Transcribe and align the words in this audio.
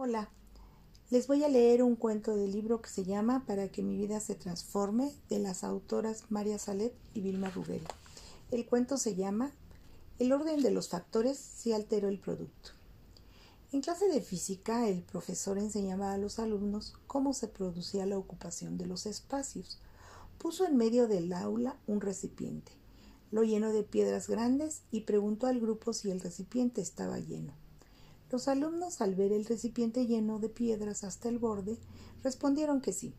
Hola, 0.00 0.30
les 1.10 1.26
voy 1.26 1.42
a 1.42 1.48
leer 1.48 1.82
un 1.82 1.96
cuento 1.96 2.36
del 2.36 2.52
libro 2.52 2.80
que 2.80 2.88
se 2.88 3.02
llama 3.02 3.44
Para 3.48 3.66
que 3.66 3.82
mi 3.82 3.96
vida 3.96 4.20
se 4.20 4.36
transforme 4.36 5.12
de 5.28 5.40
las 5.40 5.64
autoras 5.64 6.30
María 6.30 6.56
Salet 6.60 6.94
y 7.14 7.20
Vilma 7.20 7.50
Rubel. 7.50 7.82
El 8.52 8.64
cuento 8.64 8.96
se 8.96 9.16
llama 9.16 9.50
El 10.20 10.32
orden 10.32 10.62
de 10.62 10.70
los 10.70 10.88
factores 10.88 11.36
si 11.36 11.72
alteró 11.72 12.06
el 12.06 12.20
producto. 12.20 12.70
En 13.72 13.80
clase 13.80 14.06
de 14.06 14.20
física, 14.20 14.88
el 14.88 15.02
profesor 15.02 15.58
enseñaba 15.58 16.12
a 16.12 16.18
los 16.18 16.38
alumnos 16.38 16.94
cómo 17.08 17.34
se 17.34 17.48
producía 17.48 18.06
la 18.06 18.18
ocupación 18.18 18.78
de 18.78 18.86
los 18.86 19.04
espacios. 19.04 19.80
Puso 20.38 20.64
en 20.64 20.76
medio 20.76 21.08
del 21.08 21.32
aula 21.32 21.76
un 21.88 22.00
recipiente, 22.00 22.70
lo 23.32 23.42
llenó 23.42 23.72
de 23.72 23.82
piedras 23.82 24.28
grandes 24.28 24.82
y 24.92 25.00
preguntó 25.00 25.48
al 25.48 25.58
grupo 25.58 25.92
si 25.92 26.12
el 26.12 26.20
recipiente 26.20 26.82
estaba 26.82 27.18
lleno. 27.18 27.52
Los 28.30 28.48
alumnos, 28.48 29.00
al 29.00 29.14
ver 29.14 29.32
el 29.32 29.46
recipiente 29.46 30.06
lleno 30.06 30.38
de 30.38 30.48
piedras 30.48 31.04
hasta 31.04 31.28
el 31.28 31.38
borde, 31.38 31.78
respondieron 32.22 32.80
que 32.80 32.92
sí. 32.92 33.14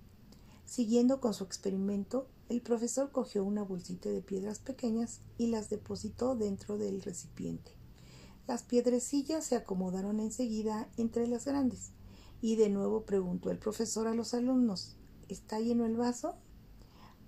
Siguiendo 0.66 1.20
con 1.20 1.34
su 1.34 1.44
experimento, 1.44 2.28
el 2.48 2.62
profesor 2.62 3.12
cogió 3.12 3.44
una 3.44 3.64
bolsita 3.64 4.10
de 4.10 4.22
piedras 4.22 4.60
pequeñas 4.60 5.22
y 5.38 5.48
las 5.48 5.70
depositó 5.70 6.36
dentro 6.36 6.78
del 6.78 7.02
recipiente. 7.02 7.72
Las 8.48 8.64
piedrecillas 8.64 9.46
se 9.46 9.56
acomodaron 9.56 10.20
enseguida 10.20 10.90
entre 10.98 11.28
las 11.28 11.46
grandes. 11.46 11.92
Y 12.42 12.56
de 12.56 12.70
nuevo 12.70 13.04
preguntó 13.04 13.52
el 13.52 13.60
profesor 13.60 14.08
a 14.08 14.14
los 14.14 14.34
alumnos 14.34 14.96
¿Está 15.28 15.60
lleno 15.60 15.86
el 15.86 15.96
vaso? 15.96 16.36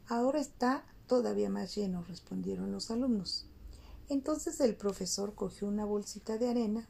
Ahora 0.08 0.39
está 0.39 0.84
todavía 1.05 1.50
más 1.52 1.75
lleno, 1.75 2.03
respondieron 2.03 2.72
los 2.72 2.89
alumnos. 2.89 3.45
Entonces 4.09 4.59
el 4.59 4.75
profesor 4.75 5.36
cogió 5.36 5.67
una 5.67 5.86
bolsita 5.86 6.39
de 6.39 6.50
arena, 6.50 6.89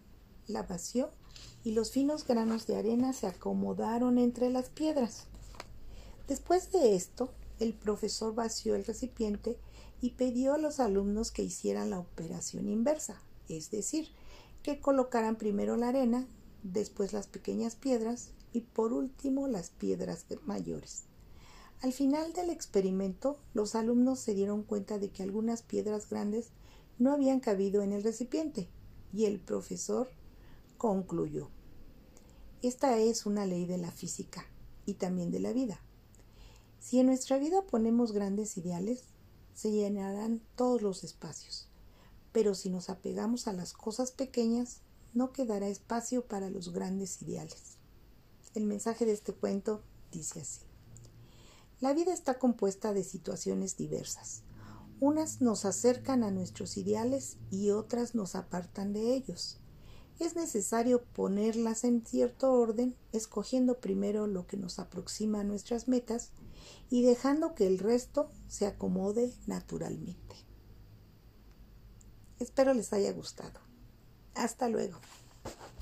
la 0.52 0.64
vació 0.64 1.12
y 1.64 1.72
los 1.72 1.91
finos 1.91 2.26
granos 2.26 2.68
de 2.68 2.76
arena 2.76 3.14
se 3.14 3.28
acomodaron 3.28 4.18
entre 4.18 4.50
las 4.50 4.70
piedras. 4.70 5.26
Después 6.27 6.71
de 6.71 6.96
esto, 6.96 7.32
el 7.60 7.74
profesor 7.74 8.34
vació 8.34 8.76
el 8.76 8.85
recipiente 8.85 9.58
y 10.02 10.12
pidió 10.12 10.54
a 10.54 10.58
los 10.58 10.80
alumnos 10.80 11.32
que 11.32 11.43
hicieran 11.43 11.90
la 11.90 11.99
operación 11.99 12.68
inversa, 12.68 13.21
es 13.48 13.70
decir, 13.70 14.10
que 14.63 14.80
colocaran 14.80 15.35
primero 15.35 15.77
la 15.77 15.90
arena, 15.90 16.27
después 16.63 17.13
las 17.13 17.27
pequeñas 17.27 17.76
piedras 17.76 18.32
y 18.54 18.62
por 18.62 18.93
último 18.93 19.48
las 19.48 19.70
piedras 19.70 20.26
mayores. 20.46 21.04
Al 21.82 21.93
final 21.93 22.34
del 22.34 22.52
experimento, 22.52 23.38
los 23.54 23.74
alumnos 23.74 24.20
se 24.20 24.36
dieron 24.36 24.63
cuenta 24.63 24.99
de 24.99 25.10
que 25.10 25.24
algunas 25.24 25.63
piedras 25.63 26.10
grandes 26.10 26.49
no 26.99 27.12
habían 27.12 27.40
cabido 27.40 27.82
en 27.82 27.91
el 27.91 28.04
recipiente 28.04 28.70
y 29.13 29.26
el 29.26 29.40
profesor 29.40 30.10
concluyó. 30.82 31.51
Esta 32.63 32.98
es 32.98 33.27
una 33.27 33.46
ley 33.46 33.68
de 33.68 33.77
la 33.77 33.91
física 33.91 34.48
y 34.87 34.96
también 34.96 35.29
de 35.29 35.40
la 35.40 35.54
vida. 35.54 35.79
Si 36.79 36.99
en 36.99 37.05
nuestra 37.05 37.37
vida 37.37 37.62
ponemos 37.68 38.13
grandes 38.13 38.57
ideales, 38.57 39.04
se 39.54 39.71
llenarán 39.71 40.41
todos 40.55 40.82
los 40.82 41.04
espacios. 41.04 41.70
Pero 42.32 42.55
si 42.55 42.71
nos 42.71 42.90
apegamos 42.90 43.48
a 43.48 43.54
las 43.54 43.74
cosas 43.74 44.12
pequeñas, 44.12 44.82
no 45.13 45.34
quedará 45.34 45.68
espacio 45.68 46.26
para 46.26 46.49
los 46.49 46.74
grandes 46.74 47.21
ideales. 47.21 47.77
El 48.55 48.65
mensaje 48.65 49.05
de 49.05 49.12
este 49.12 49.34
cuento 49.34 49.84
dice 50.12 50.41
así. 50.41 50.62
La 51.79 51.93
vida 51.93 52.12
está 52.12 52.40
compuesta 52.40 52.91
de 52.91 53.04
situaciones 53.04 53.77
diversas. 53.77 54.41
Unas 54.99 55.41
nos 55.41 55.63
acercan 55.63 56.24
a 56.24 56.32
nuestros 56.32 56.76
ideales 56.76 57.37
y 57.52 57.70
otras 57.70 58.15
nos 58.15 58.34
apartan 58.34 58.93
de 58.93 59.13
ellos 59.13 59.62
es 60.24 60.36
necesario 60.36 61.04
ponerlas 61.04 61.84
en 61.84 62.05
cierto 62.05 62.52
orden, 62.54 62.96
escogiendo 63.12 63.80
primero 63.80 64.28
lo 64.28 64.47
que 64.47 64.58
nos 64.58 64.80
aproxima 64.80 65.41
a 65.41 65.44
nuestras 65.44 65.88
metas 65.88 66.31
y 66.90 67.03
dejando 67.03 67.56
que 67.56 67.68
el 67.68 67.80
resto 67.80 68.30
se 68.47 68.68
acomode 68.68 69.34
naturalmente. 69.47 70.36
Espero 72.40 72.74
les 72.74 72.94
haya 72.94 73.12
gustado. 73.14 73.60
Hasta 74.36 74.70
luego. 74.70 75.00